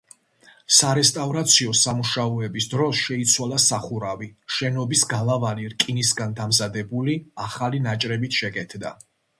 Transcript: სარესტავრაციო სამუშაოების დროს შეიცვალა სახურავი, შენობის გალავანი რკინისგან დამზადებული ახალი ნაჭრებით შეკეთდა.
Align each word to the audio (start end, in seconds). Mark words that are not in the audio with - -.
სარესტავრაციო 0.77 1.75
სამუშაოების 1.79 2.67
დროს 2.71 3.03
შეიცვალა 3.09 3.61
სახურავი, 3.67 4.31
შენობის 4.57 5.07
გალავანი 5.13 5.71
რკინისგან 5.77 6.37
დამზადებული 6.43 7.21
ახალი 7.49 7.85
ნაჭრებით 7.89 8.43
შეკეთდა. 8.43 8.99